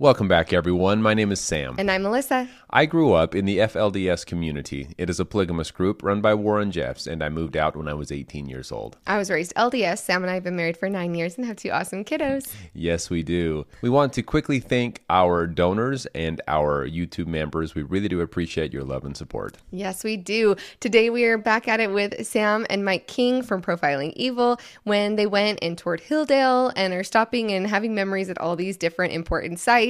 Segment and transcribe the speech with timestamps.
[0.00, 1.02] Welcome back, everyone.
[1.02, 1.74] My name is Sam.
[1.76, 2.48] And I'm Melissa.
[2.70, 4.94] I grew up in the FLDS community.
[4.96, 7.92] It is a polygamous group run by Warren Jeffs, and I moved out when I
[7.92, 8.96] was 18 years old.
[9.06, 9.98] I was raised LDS.
[9.98, 12.50] Sam and I have been married for nine years and have two awesome kiddos.
[12.72, 13.66] Yes, we do.
[13.82, 17.74] We want to quickly thank our donors and our YouTube members.
[17.74, 19.58] We really do appreciate your love and support.
[19.70, 20.56] Yes, we do.
[20.78, 25.16] Today we are back at it with Sam and Mike King from Profiling Evil when
[25.16, 29.12] they went and toured Hildale and are stopping and having memories at all these different
[29.12, 29.89] important sites.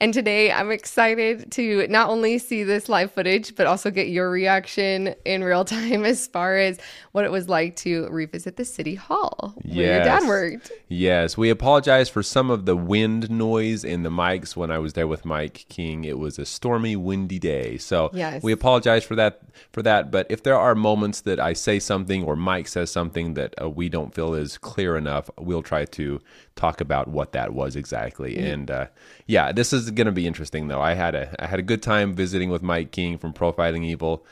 [0.00, 4.30] And today I'm excited to not only see this live footage, but also get your
[4.30, 6.78] reaction in real time as far as
[7.12, 9.94] what it was like to revisit the city hall where yes.
[9.94, 10.72] your dad worked.
[10.88, 11.36] Yes.
[11.36, 15.06] We apologize for some of the wind noise in the mics when I was there
[15.06, 16.04] with Mike King.
[16.04, 17.78] It was a stormy, windy day.
[17.78, 18.42] So yes.
[18.42, 19.40] we apologize for that
[19.72, 20.10] for that.
[20.10, 23.68] But if there are moments that I say something or Mike says something that uh,
[23.68, 26.20] we don't feel is clear enough, we'll try to
[26.60, 28.34] talk about what that was exactly.
[28.34, 28.46] Mm-hmm.
[28.46, 28.86] And uh,
[29.26, 30.80] yeah, this is going to be interesting though.
[30.80, 34.24] I had a I had a good time visiting with Mike King from Profiling Evil.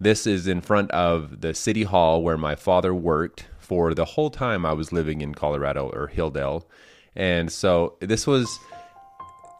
[0.00, 4.30] This is in front of the city hall where my father worked for the whole
[4.30, 6.64] time I was living in Colorado or Hildale.
[7.14, 8.48] And so this was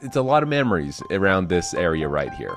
[0.00, 2.56] it's a lot of memories around this area right here.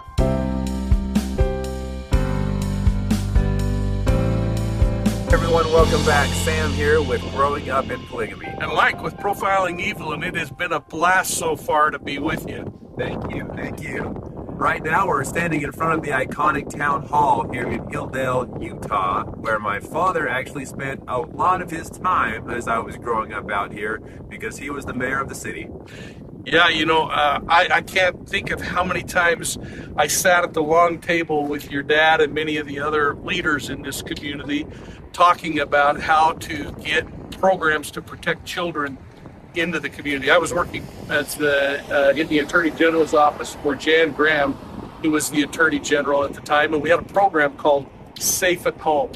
[5.48, 6.28] Everyone, welcome back.
[6.44, 8.48] Sam here with Growing Up in Polygamy.
[8.48, 12.20] And Mike with Profiling Evil, and it has been a blast so far to be
[12.20, 12.78] with you.
[12.98, 14.02] Thank you, thank you.
[14.02, 19.24] Right now, we're standing in front of the iconic town hall here in Hildale, Utah,
[19.24, 23.50] where my father actually spent a lot of his time as I was growing up
[23.50, 25.70] out here because he was the mayor of the city.
[26.48, 29.58] Yeah, you know, uh, I, I can't think of how many times
[29.98, 33.70] I sat at the long table with your dad and many of the other leaders
[33.70, 34.66] in this community
[35.12, 38.98] talking about how to get programs to protect children
[39.56, 40.32] into the community.
[40.32, 44.54] I was working as the uh, in the Attorney General's office for Jan Graham,
[45.02, 47.88] who was the Attorney General at the time, and we had a program called
[48.20, 49.12] Safe at Home.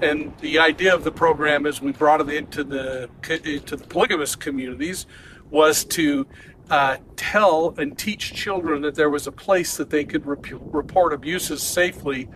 [0.00, 4.36] And the idea of the program, as we brought it into the into the polygamous
[4.36, 5.06] communities,
[5.50, 6.26] was to
[6.70, 11.12] uh, tell and teach children that there was a place that they could rep- report
[11.12, 12.28] abuses safely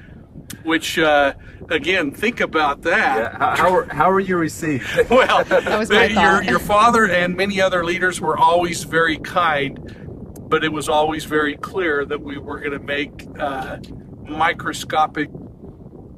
[0.62, 1.34] which uh,
[1.68, 3.32] again, think about that.
[3.32, 3.56] Yeah.
[3.56, 4.86] How, how, you received?
[5.10, 5.46] well,
[6.10, 9.78] your, your father and many other leaders were always very kind,
[10.48, 13.78] but it was always very clear that we were going to make uh,
[14.22, 15.30] microscopic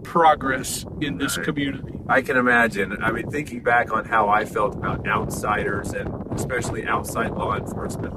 [0.07, 1.99] progress in this community.
[2.09, 3.03] I can imagine.
[3.03, 8.15] I mean, thinking back on how I felt about outsiders and especially outside law enforcement,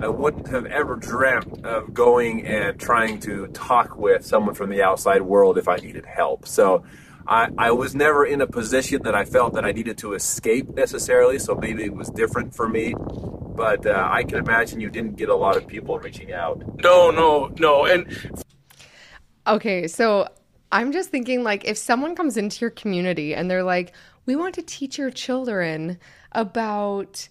[0.00, 4.82] I wouldn't have ever dreamt of going and trying to talk with someone from the
[4.82, 6.46] outside world if I needed help.
[6.46, 6.84] So
[7.26, 10.68] I, I was never in a position that I felt that I needed to escape
[10.74, 11.40] necessarily.
[11.40, 12.94] So maybe it was different for me.
[12.96, 16.62] But uh, I can imagine you didn't get a lot of people reaching out.
[16.82, 17.84] No, no, no.
[17.86, 18.16] And
[19.46, 20.28] okay, so
[20.72, 23.92] I'm just thinking like if someone comes into your community and they're like,
[24.26, 25.98] "We want to teach your children
[26.32, 27.28] about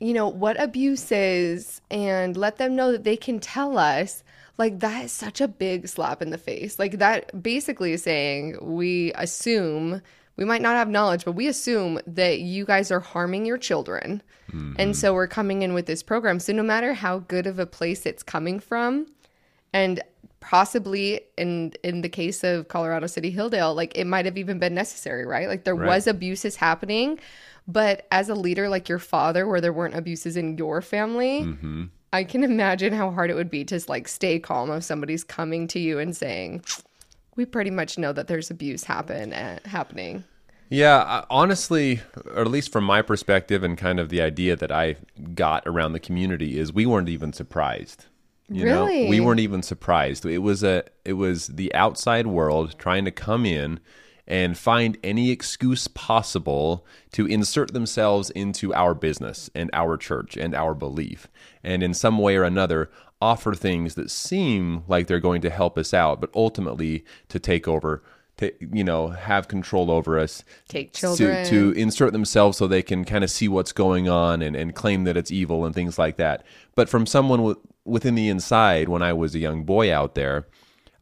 [0.00, 4.22] you know what abuse is and let them know that they can tell us."
[4.58, 6.78] Like that is such a big slap in the face.
[6.78, 10.02] Like that basically is saying we assume
[10.36, 14.22] we might not have knowledge, but we assume that you guys are harming your children.
[14.48, 14.74] Mm-hmm.
[14.78, 16.40] And so we're coming in with this program.
[16.40, 19.06] So no matter how good of a place it's coming from,
[19.72, 20.02] and
[20.40, 24.74] possibly in in the case of Colorado City Hildale, like it might have even been
[24.74, 25.48] necessary, right?
[25.48, 25.86] Like there right.
[25.86, 27.18] was abuses happening,
[27.68, 31.84] but as a leader like your father, where there weren't abuses in your family, mm-hmm.
[32.12, 35.68] I can imagine how hard it would be to like stay calm if somebody's coming
[35.68, 36.64] to you and saying,
[37.36, 40.24] "We pretty much know that there's abuse happen uh, happening."
[40.70, 44.96] Yeah, honestly, or at least from my perspective, and kind of the idea that I
[45.34, 48.06] got around the community is we weren't even surprised.
[48.50, 49.04] You really?
[49.04, 50.26] know, we weren't even surprised.
[50.26, 53.80] It was a it was the outside world trying to come in
[54.26, 60.54] and find any excuse possible to insert themselves into our business and our church and
[60.54, 61.28] our belief.
[61.64, 62.90] And in some way or another,
[63.20, 67.66] offer things that seem like they're going to help us out, but ultimately to take
[67.66, 68.02] over
[68.36, 72.82] to you know have control over us take children to, to insert themselves so they
[72.82, 75.98] can kind of see what's going on and, and claim that it's evil and things
[75.98, 76.42] like that
[76.74, 80.46] but from someone w- within the inside when i was a young boy out there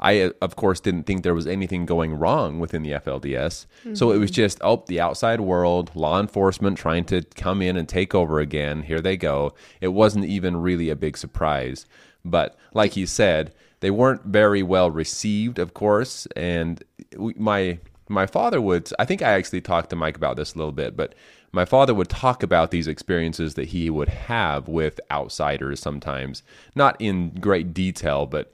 [0.01, 3.95] i of course didn't think there was anything going wrong within the flds mm-hmm.
[3.95, 7.89] so it was just oh the outside world law enforcement trying to come in and
[7.89, 8.83] take over again.
[8.83, 9.55] Here they go.
[9.81, 11.87] It wasn't even really a big surprise.
[12.25, 16.83] But like he said they weren't very well received, of course, and
[17.17, 20.73] my my father would, I think I actually talked to Mike about this a little
[20.73, 21.15] bit, but
[21.53, 26.43] my father would talk about these experiences that he would have with outsiders sometimes,
[26.75, 28.53] not in great detail, but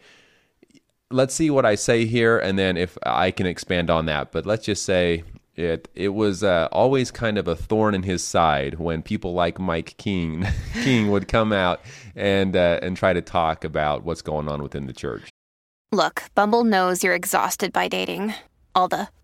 [1.10, 4.32] let's see what I say here, and then if I can expand on that.
[4.32, 5.24] But let's just say
[5.56, 9.58] it it was uh, always kind of a thorn in his side when people like
[9.58, 11.80] Mike King King would come out
[12.16, 15.28] and uh, and try to talk about what's going on within the church.
[15.92, 18.34] Look, Bumble knows you're exhausted by dating.
[18.74, 19.08] All the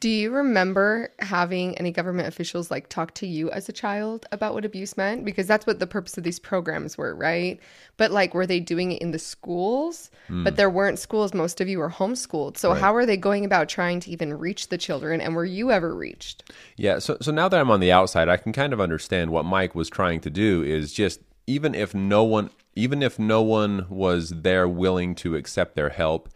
[0.00, 4.54] Do you remember having any government officials like talk to you as a child about
[4.54, 5.24] what abuse meant?
[5.24, 7.58] Because that's what the purpose of these programs were, right?
[7.96, 10.10] But like, were they doing it in the schools?
[10.28, 10.44] Mm.
[10.44, 11.32] But there weren't schools.
[11.32, 12.56] Most of you were homeschooled.
[12.58, 12.80] So right.
[12.80, 15.20] how are they going about trying to even reach the children?
[15.20, 16.52] And were you ever reached?
[16.76, 16.98] Yeah.
[16.98, 19.74] So so now that I'm on the outside, I can kind of understand what Mike
[19.74, 20.62] was trying to do.
[20.62, 25.74] Is just even if no one, even if no one was there willing to accept
[25.74, 26.28] their help,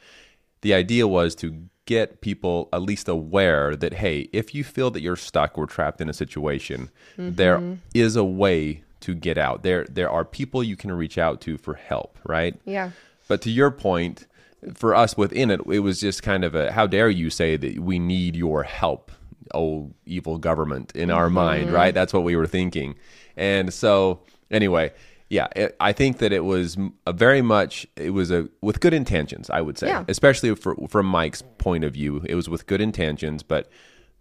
[0.63, 5.01] the idea was to get people at least aware that hey, if you feel that
[5.01, 6.89] you're stuck or trapped in a situation,
[7.19, 7.35] mm-hmm.
[7.35, 7.61] there
[7.93, 9.65] is a way to get out.
[9.65, 12.55] There there are people you can reach out to for help, right?
[12.65, 12.93] Yeah.
[13.27, 14.29] But to your point,
[14.73, 17.81] for us within it, it was just kind of a how dare you say that
[17.81, 19.11] we need your help,
[19.53, 21.35] oh evil government in our mm-hmm.
[21.35, 21.93] mind, right?
[21.93, 22.95] That's what we were thinking.
[23.37, 24.93] And so anyway,
[25.31, 28.93] yeah, it, I think that it was a very much it was a with good
[28.93, 29.49] intentions.
[29.49, 30.05] I would say, yeah.
[30.09, 33.45] especially for, from Mike's point of view, it was with good intentions.
[33.45, 33.71] But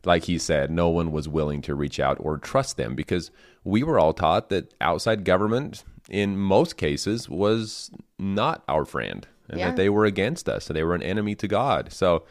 [0.06, 3.32] like he said, no one was willing to reach out or trust them because
[3.64, 7.90] we were all taught that outside government, in most cases, was
[8.20, 9.70] not our friend and yeah.
[9.70, 10.66] that they were against us.
[10.66, 11.92] So they were an enemy to God.
[11.92, 12.24] So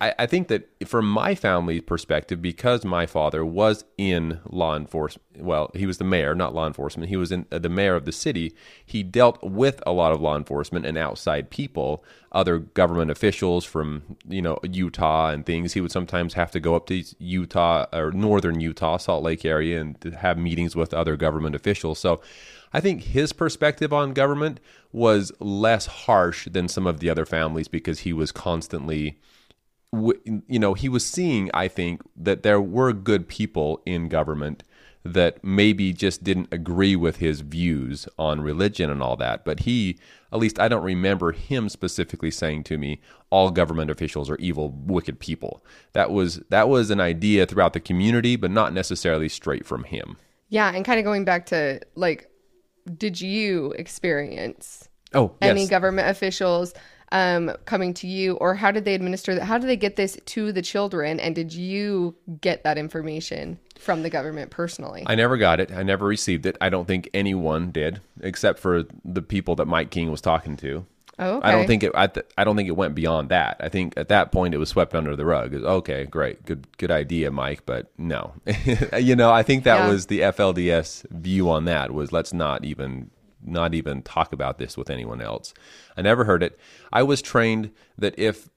[0.00, 5.44] I, I think that from my family's perspective, because my father was in law enforcement,
[5.44, 7.10] well, he was the mayor, not law enforcement.
[7.10, 8.54] He was in uh, the mayor of the city.
[8.84, 14.16] He dealt with a lot of law enforcement and outside people, other government officials from
[14.28, 15.74] you know Utah and things.
[15.74, 19.80] He would sometimes have to go up to Utah or northern Utah, Salt Lake area,
[19.80, 21.98] and have meetings with other government officials.
[21.98, 22.20] So.
[22.72, 24.60] I think his perspective on government
[24.92, 29.18] was less harsh than some of the other families because he was constantly
[29.92, 34.62] you know, he was seeing, I think, that there were good people in government
[35.02, 39.44] that maybe just didn't agree with his views on religion and all that.
[39.44, 39.98] But he,
[40.32, 43.00] at least I don't remember him specifically saying to me,
[43.30, 45.64] all government officials are evil, wicked people.
[45.94, 50.16] That was that was an idea throughout the community, but not necessarily straight from him.
[50.48, 52.30] Yeah, and kind of going back to like,
[52.96, 55.50] did you experience oh yes.
[55.50, 56.74] any government officials
[57.12, 59.44] um, coming to you, or how did they administer that?
[59.44, 61.18] How did they get this to the children?
[61.18, 65.04] And did you get that information from the government personally?
[65.06, 65.72] I never got it.
[65.72, 66.56] I never received it.
[66.60, 70.86] I don't think anyone did, except for the people that Mike King was talking to.
[71.18, 71.48] Oh, okay.
[71.48, 71.92] I don't think it.
[71.94, 73.58] I, th- I, don't think it went beyond that.
[73.60, 75.52] I think at that point it was swept under the rug.
[75.52, 77.66] Was, okay, great, good, good idea, Mike.
[77.66, 78.32] But no,
[78.98, 79.88] you know, I think that yeah.
[79.90, 81.90] was the FLDS view on that.
[81.90, 83.10] Was let's not even
[83.42, 85.54] not even talk about this with anyone else.
[85.96, 86.58] I never heard it.
[86.92, 88.48] I was trained that if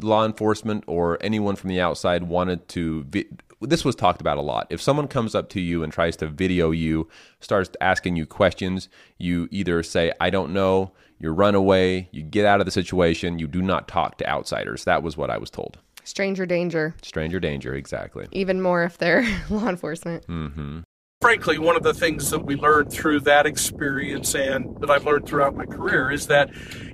[0.00, 3.26] law enforcement or anyone from the outside wanted to vi-
[3.60, 4.66] this was talked about a lot.
[4.70, 7.08] If someone comes up to you and tries to video you,
[7.40, 8.88] starts asking you questions,
[9.18, 13.38] you either say I don't know, you run away, you get out of the situation,
[13.38, 14.84] you do not talk to outsiders.
[14.84, 15.78] That was what I was told.
[16.04, 16.94] Stranger danger.
[17.02, 18.28] Stranger danger, exactly.
[18.30, 20.26] Even more if they're law enforcement.
[20.26, 20.80] Mm-hmm
[21.26, 25.26] frankly, one of the things that we learned through that experience and that I've learned
[25.26, 26.50] throughout my career is that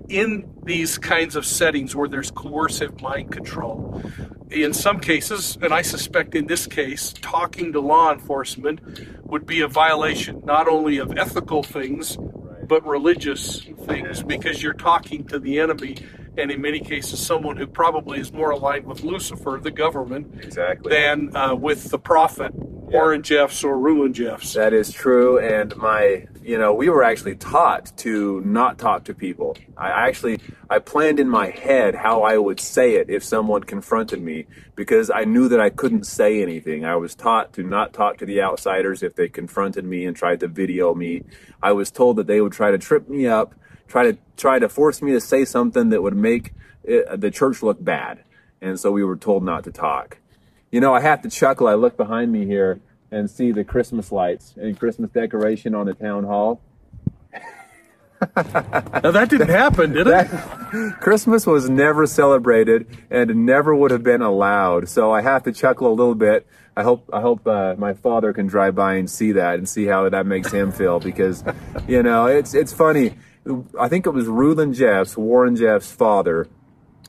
[0.08, 4.02] in these kinds of settings where there's coercive mind control,
[4.50, 8.80] in some cases, and I suspect in this case, talking to law enforcement
[9.24, 12.16] would be a violation not only of ethical things,
[12.66, 15.96] but religious things because you're talking to the enemy
[16.38, 20.90] and in many cases someone who probably is more aligned with Lucifer, the government, exactly.
[20.90, 22.52] than uh, with the prophet,
[22.92, 22.98] yeah.
[22.98, 24.52] Warren Jeffs or Rulon Jeffs.
[24.52, 29.14] That is true, and my, you know, we were actually taught to not talk to
[29.14, 29.56] people.
[29.76, 30.38] I actually,
[30.70, 34.46] I planned in my head how I would say it if someone confronted me
[34.76, 36.84] because I knew that I couldn't say anything.
[36.84, 40.40] I was taught to not talk to the outsiders if they confronted me and tried
[40.40, 41.22] to video me.
[41.62, 43.54] I was told that they would try to trip me up
[43.92, 47.62] try to try to force me to say something that would make it, the church
[47.62, 48.24] look bad.
[48.62, 50.16] And so we were told not to talk.
[50.72, 51.68] You know, I have to chuckle.
[51.68, 55.92] I look behind me here and see the Christmas lights and Christmas decoration on the
[55.92, 56.62] town hall.
[58.22, 60.28] now that didn't happen, did it?
[61.00, 64.88] Christmas was never celebrated and never would have been allowed.
[64.88, 66.46] So I have to chuckle a little bit.
[66.74, 69.84] I hope I hope uh, my father can drive by and see that and see
[69.84, 71.44] how that makes him feel because,
[71.86, 73.12] you know, it's it's funny.
[73.78, 76.48] I think it was Rulon Jeffs, Warren Jeffs' father,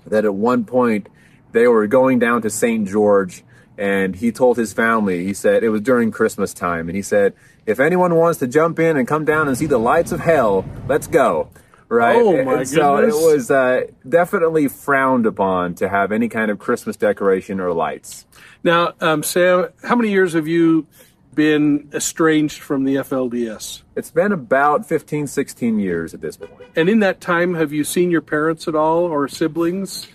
[0.08, 1.08] that at one point
[1.54, 2.86] they were going down to St.
[2.86, 3.46] George
[3.78, 7.34] and he told his family, he said, it was during Christmas time, and he said,
[7.66, 10.66] if anyone wants to jump in and come down and see the lights of hell,
[10.88, 11.50] let's go.
[11.90, 12.16] Right.
[12.16, 16.58] Oh my and so it was uh, definitely frowned upon to have any kind of
[16.58, 18.26] Christmas decoration or lights.
[18.64, 20.88] Now, um, Sam, how many years have you
[21.36, 23.84] been estranged from the FLDS?
[23.96, 26.70] It's been about 15, 16 years at this point.
[26.76, 30.08] And in that time, have you seen your parents at all or siblings?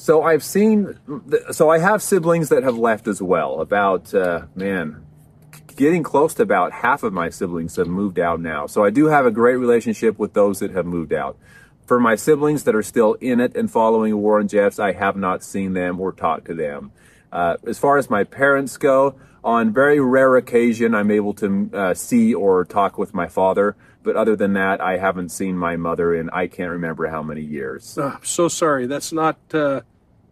[0.00, 0.98] So I've seen,
[1.50, 3.60] so I have siblings that have left as well.
[3.60, 5.04] About, uh, man,
[5.76, 8.66] getting close to about half of my siblings have moved out now.
[8.66, 11.36] So I do have a great relationship with those that have moved out.
[11.84, 15.44] For my siblings that are still in it and following Warren Jeffs, I have not
[15.44, 16.92] seen them or talked to them.
[17.30, 21.94] Uh, as far as my parents go, on very rare occasion, I'm able to uh,
[21.94, 23.76] see or talk with my father.
[24.02, 27.42] But other than that, I haven't seen my mother in I can't remember how many
[27.42, 27.98] years.
[27.98, 28.86] Oh, I'm so sorry.
[28.86, 29.82] That's not uh,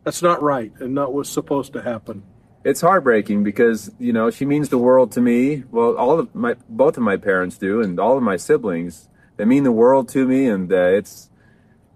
[0.05, 2.23] that's not right and not what's supposed to happen.
[2.65, 5.65] It's heartbreaking because you know she means the world to me.
[5.71, 9.09] Well, all of my both of my parents do, and all of my siblings.
[9.37, 11.31] They mean the world to me, and uh, it's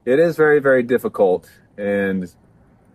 [0.05, 1.51] it is very very difficult.
[1.79, 2.33] And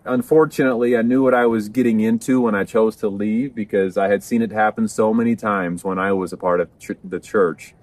[0.07, 4.07] unfortunately, I knew what I was getting into when I chose to leave because I
[4.07, 7.19] had seen it happen so many times when I was a part of ch- the
[7.19, 7.75] church.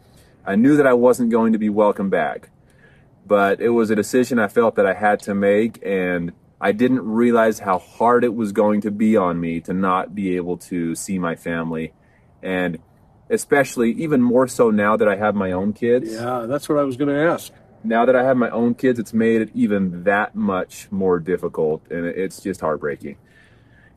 [0.46, 2.50] I knew that I wasn't going to be welcome back,
[3.26, 7.06] but it was a decision I felt that I had to make, and I didn't
[7.06, 10.94] realize how hard it was going to be on me to not be able to
[10.94, 11.92] see my family,
[12.42, 12.78] and
[13.30, 16.12] especially even more so now that I have my own kids.
[16.12, 17.52] Yeah, that's what I was going to ask.
[17.84, 21.82] Now that I have my own kids, it's made it even that much more difficult,
[21.90, 23.16] and it's just heartbreaking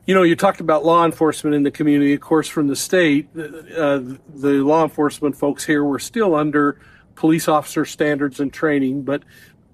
[0.08, 2.14] you know, you talked about law enforcement in the community.
[2.14, 4.00] Of course, from the state, uh,
[4.34, 6.80] the law enforcement folks here were still under
[7.14, 9.22] police officer standards and training, but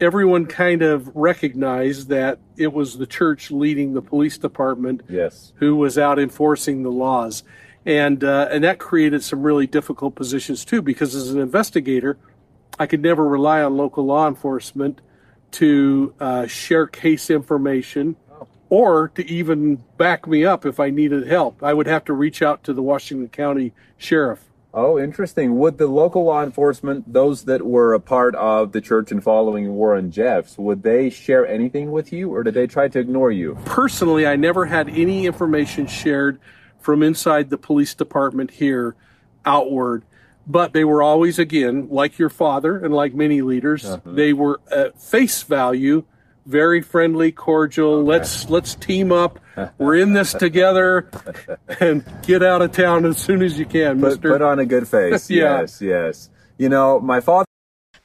[0.01, 5.53] everyone kind of recognized that it was the church leading the police department yes.
[5.59, 7.45] who was out enforcing the laws.
[7.87, 12.19] And, uh, and that created some really difficult positions too, because as an investigator,
[12.79, 15.01] I could never rely on local law enforcement
[15.53, 18.17] to uh, share case information
[18.69, 21.63] or to even back me up if I needed help.
[21.63, 24.45] I would have to reach out to the Washington County Sheriff.
[24.77, 25.57] Oh, interesting.
[25.61, 29.73] Would the local law enforcement, those that were a part of the church and following
[29.75, 33.57] Warren Jeffs, would they share anything with you or did they try to ignore you?
[33.65, 36.41] Personally, I never had any information shared
[36.81, 38.97] from inside the police department here
[39.47, 40.03] outward.
[40.47, 44.01] But they were always, again, like your father and like many leaders, uh-huh.
[44.05, 46.05] they were at face value
[46.47, 47.95] very friendly, cordial.
[47.95, 48.09] Okay.
[48.09, 49.41] Let's let's team up.
[49.79, 51.11] We're in this together,
[51.81, 54.33] and get out of town as soon as you can, put, Mister.
[54.33, 55.31] Put on a good face.
[55.31, 55.61] yeah.
[55.61, 56.31] Yes, yes.
[56.59, 57.47] You know, my father.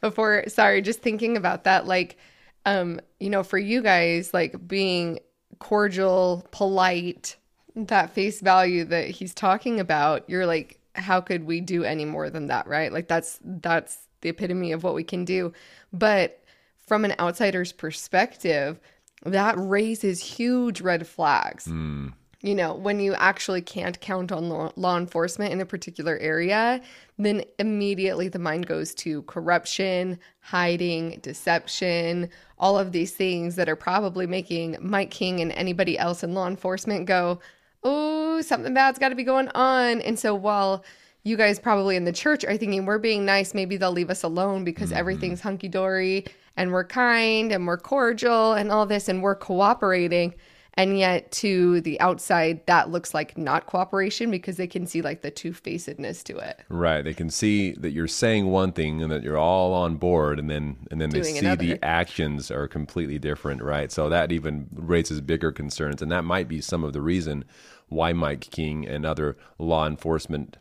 [0.01, 2.17] Before, sorry, just thinking about that, like,
[2.65, 5.19] um, you know, for you guys, like being
[5.59, 7.35] cordial, polite,
[7.75, 12.29] that face value that he's talking about, you're like, how could we do any more
[12.29, 12.91] than that, right?
[12.91, 15.53] Like that's that's the epitome of what we can do,
[15.93, 16.43] but
[16.87, 18.79] from an outsider's perspective,
[19.23, 21.65] that raises huge red flags.
[21.65, 22.13] Mm.
[22.41, 26.81] You know, when you actually can't count on law, law enforcement in a particular area,
[27.17, 33.75] then immediately the mind goes to corruption, hiding, deception, all of these things that are
[33.75, 37.39] probably making Mike King and anybody else in law enforcement go,
[37.83, 40.01] oh, something bad's got to be going on.
[40.01, 40.83] And so while
[41.23, 44.23] you guys probably in the church are thinking we're being nice, maybe they'll leave us
[44.23, 44.99] alone because mm-hmm.
[44.99, 46.25] everything's hunky dory
[46.57, 50.33] and we're kind and we're cordial and all this and we're cooperating.
[50.79, 55.21] And yet, to the outside, that looks like not cooperation because they can see like
[55.23, 56.61] the two facedness to it.
[56.69, 57.01] Right.
[57.01, 60.49] They can see that you're saying one thing and that you're all on board, and
[60.49, 61.65] then and then Doing they see another.
[61.65, 63.61] the actions are completely different.
[63.61, 63.91] Right.
[63.91, 67.43] So that even raises bigger concerns, and that might be some of the reason
[67.89, 70.55] why Mike King and other law enforcement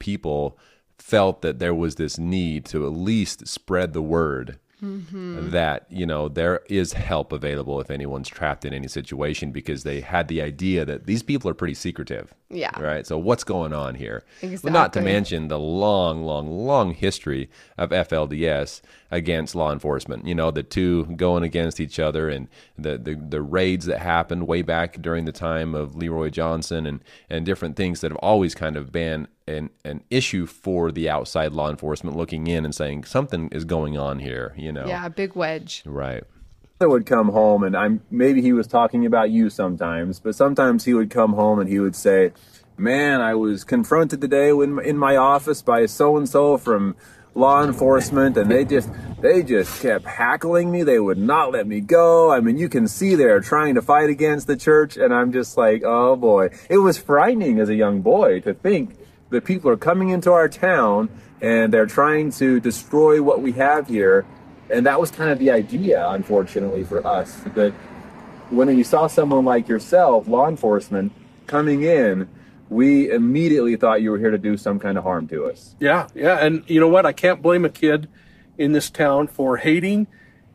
[0.00, 0.58] people
[0.98, 5.50] felt that there was this need to at least spread the word mm-hmm.
[5.50, 10.00] that you know there is help available if anyone's trapped in any situation because they
[10.00, 12.78] had the idea that these people are pretty secretive Yeah.
[12.80, 13.06] Right.
[13.06, 14.24] So what's going on here?
[14.42, 14.70] Exactly.
[14.70, 18.80] Well, not to mention the long, long, long history of FLDS
[19.10, 20.26] against law enforcement.
[20.26, 24.48] You know, the two going against each other and the, the, the raids that happened
[24.48, 28.56] way back during the time of Leroy Johnson and, and different things that have always
[28.56, 33.04] kind of been an, an issue for the outside law enforcement looking in and saying
[33.04, 34.86] something is going on here, you know.
[34.86, 35.84] Yeah, big wedge.
[35.86, 36.24] Right
[36.86, 40.94] would come home and I'm maybe he was talking about you sometimes, but sometimes he
[40.94, 42.32] would come home and he would say,
[42.78, 46.96] "Man, I was confronted today when, in my office by so and so from
[47.34, 48.88] law enforcement and they just
[49.20, 50.82] they just kept hackling me.
[50.82, 52.32] They would not let me go.
[52.32, 55.58] I mean, you can see they're trying to fight against the church and I'm just
[55.58, 58.96] like, "Oh boy." It was frightening as a young boy to think
[59.28, 61.10] that people are coming into our town
[61.42, 64.24] and they're trying to destroy what we have here
[64.72, 67.72] and that was kind of the idea, unfortunately, for us that
[68.50, 71.12] when you saw someone like yourself, law enforcement,
[71.46, 72.28] coming in,
[72.68, 75.74] we immediately thought you were here to do some kind of harm to us.
[75.80, 76.36] Yeah, yeah.
[76.36, 77.04] And you know what?
[77.04, 78.08] I can't blame a kid
[78.56, 80.06] in this town for hating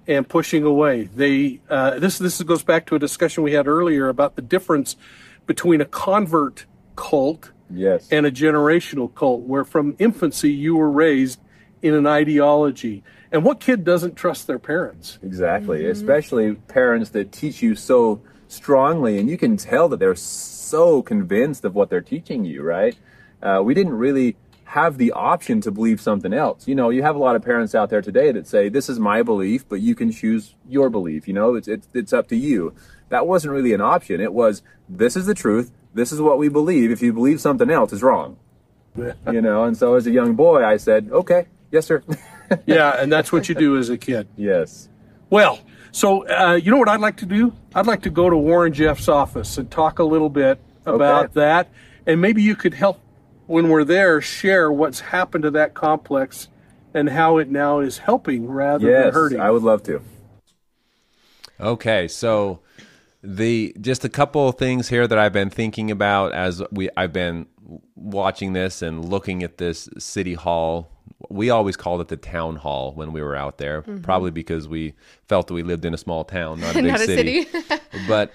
[0.08, 1.04] and pushing away.
[1.04, 4.96] They uh, this this goes back to a discussion we had earlier about the difference
[5.46, 8.08] between a convert cult yes.
[8.12, 11.40] and a generational cult, where from infancy you were raised
[11.82, 13.04] in an ideology.
[13.36, 15.20] And what kid doesn't trust their parents?
[15.22, 15.92] Exactly, mm-hmm.
[15.92, 21.66] especially parents that teach you so strongly, and you can tell that they're so convinced
[21.66, 22.96] of what they're teaching you, right?
[23.44, 26.66] Uh, we didn't really have the option to believe something else.
[26.66, 29.02] You know, you have a lot of parents out there today that say, "This is
[29.02, 32.38] my belief, but you can choose your belief." You know, it's it's, it's up to
[32.38, 32.74] you.
[33.10, 34.22] That wasn't really an option.
[34.22, 35.74] It was, "This is the truth.
[35.94, 36.90] This is what we believe.
[36.90, 38.38] If you believe something else, is wrong."
[38.98, 42.02] you know, and so as a young boy, I said, "Okay, yes, sir."
[42.66, 44.28] yeah, and that's what you do as a kid.
[44.36, 44.90] Yes.
[45.30, 45.60] Well,
[45.92, 47.54] so uh, you know what I'd like to do?
[47.74, 51.34] I'd like to go to Warren Jeff's office and talk a little bit about okay.
[51.36, 51.70] that,
[52.06, 53.00] and maybe you could help
[53.48, 56.50] when we're there share what's happened to that complex
[56.94, 59.40] and how it now is helping rather yes, than hurting.
[59.40, 60.02] I would love to.
[61.60, 62.60] Okay, so
[63.26, 67.14] the just a couple of things here that I've been thinking about as we I've
[67.14, 67.48] been
[67.96, 70.92] watching this and looking at this city hall
[71.30, 74.02] we always called it the town hall when we were out there, mm-hmm.
[74.02, 74.94] probably because we
[75.28, 77.40] felt that we lived in a small town, not a big not city.
[77.40, 77.82] A city.
[78.08, 78.32] but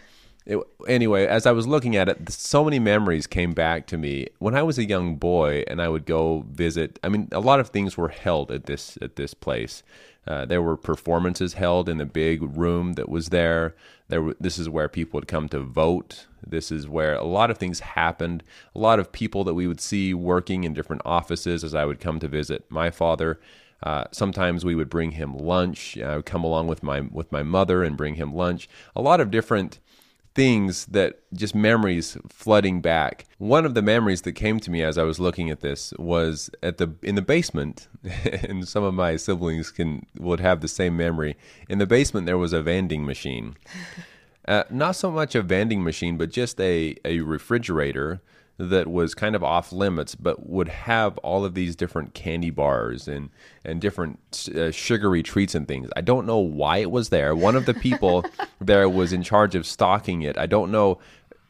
[0.47, 4.29] it, anyway, as I was looking at it, so many memories came back to me
[4.39, 6.99] when I was a young boy, and I would go visit.
[7.05, 9.83] I mean, a lot of things were held at this at this place.
[10.27, 13.75] Uh, there were performances held in the big room that was there.
[14.09, 16.27] There, this is where people would come to vote.
[16.47, 18.43] This is where a lot of things happened.
[18.75, 22.01] A lot of people that we would see working in different offices as I would
[22.01, 23.41] come to visit my father.
[23.83, 25.97] Uh, sometimes we would bring him lunch.
[25.99, 28.69] I would come along with my with my mother and bring him lunch.
[28.95, 29.79] A lot of different
[30.35, 33.27] things that just memories flooding back.
[33.39, 36.51] One of the memories that came to me as I was looking at this was
[36.63, 37.89] at the in the basement,
[38.25, 41.37] and some of my siblings can would have the same memory.
[41.69, 43.57] In the basement, there was a vending machine.
[44.49, 48.21] Uh, not so much a vending machine, but just a, a refrigerator
[48.69, 53.09] that was kind of off limits, but would have all of these different candy bars
[53.09, 53.31] and
[53.65, 55.89] and different uh, sugary treats and things.
[55.97, 57.35] I don't know why it was there.
[57.35, 58.25] One of the people
[58.61, 60.37] there was in charge of stocking it.
[60.37, 60.99] I don't know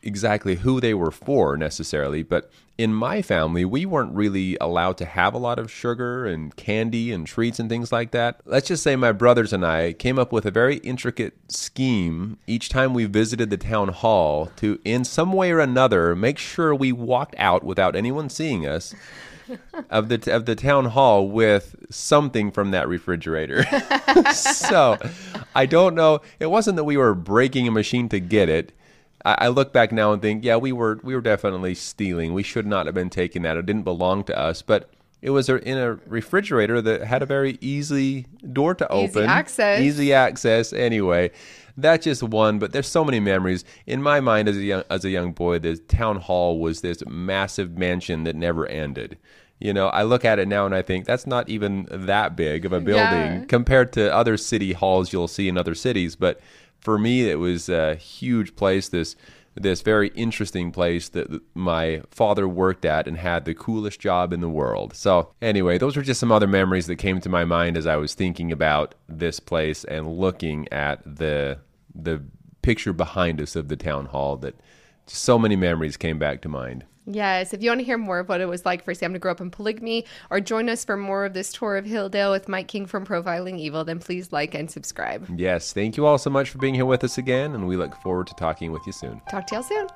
[0.03, 5.05] exactly who they were for necessarily, but in my family, we weren't really allowed to
[5.05, 8.41] have a lot of sugar and candy and treats and things like that.
[8.47, 12.71] Let's just say my brothers and I came up with a very intricate scheme each
[12.71, 16.91] time we visited the town hall to, in some way or another, make sure we
[16.91, 18.95] walked out without anyone seeing us.
[19.91, 23.65] of the of the town hall with something from that refrigerator.
[24.33, 24.97] so,
[25.55, 26.21] I don't know.
[26.39, 28.73] It wasn't that we were breaking a machine to get it.
[29.25, 32.35] I, I look back now and think, yeah, we were we were definitely stealing.
[32.35, 33.57] We should not have been taking that.
[33.57, 34.91] It didn't belong to us, but
[35.23, 39.81] it was in a refrigerator that had a very easy door to open, easy access,
[39.81, 40.73] easy access.
[40.73, 41.31] Anyway,
[41.77, 42.59] that's just one.
[42.59, 45.59] But there's so many memories in my mind as a young as a young boy.
[45.59, 49.19] The town hall was this massive mansion that never ended.
[49.59, 52.65] You know, I look at it now and I think that's not even that big
[52.65, 53.45] of a building yeah.
[53.47, 56.17] compared to other city halls you'll see in other cities.
[56.17, 56.41] But
[56.81, 58.89] for me, it was a huge place.
[58.89, 59.17] This
[59.55, 64.41] this very interesting place that my father worked at and had the coolest job in
[64.41, 64.95] the world.
[64.95, 67.97] So, anyway, those were just some other memories that came to my mind as I
[67.97, 71.59] was thinking about this place and looking at the
[71.95, 72.23] the
[72.63, 74.55] picture behind us of the town hall that
[75.07, 76.85] so many memories came back to mind.
[77.13, 77.53] Yes.
[77.53, 79.33] If you want to hear more of what it was like for Sam to grow
[79.33, 82.69] up in polygamy or join us for more of this tour of Hildale with Mike
[82.69, 85.27] King from Profiling Evil, then please like and subscribe.
[85.37, 85.73] Yes.
[85.73, 88.27] Thank you all so much for being here with us again, and we look forward
[88.29, 89.21] to talking with you soon.
[89.31, 89.89] Talk to y'all soon.